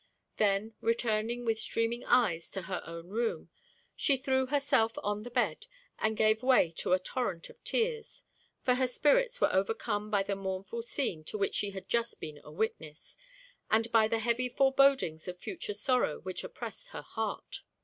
Then 0.37 0.73
returning 0.81 1.45
with 1.45 1.59
streaming 1.59 2.03
eyes 2.05 2.49
to 2.49 2.63
her 2.63 2.81
own 2.87 3.09
room, 3.09 3.51
she 3.95 4.17
threw 4.17 4.47
herself 4.47 4.93
on 5.03 5.21
the 5.21 5.29
bed, 5.29 5.67
and 5.99 6.17
gave 6.17 6.41
way 6.41 6.71
to 6.77 6.93
a 6.93 6.97
torrent 6.97 7.51
of 7.51 7.63
tears; 7.63 8.23
for 8.63 8.73
her 8.73 8.87
spirits 8.87 9.39
were 9.39 9.53
overcome 9.53 10.09
by 10.09 10.23
the 10.23 10.35
mournful 10.35 10.81
scene 10.81 11.23
to 11.25 11.37
which 11.37 11.53
she 11.53 11.69
had 11.69 11.87
just 11.87 12.19
been 12.19 12.41
a 12.43 12.51
witness, 12.51 13.15
and 13.69 13.91
by 13.91 14.07
the 14.07 14.17
heavy 14.17 14.49
forebodings 14.49 15.27
of 15.27 15.37
future 15.37 15.75
sorrow 15.75 16.19
which 16.19 16.43
oppressed 16.43 16.87
her 16.87 17.03
heart. 17.03 17.57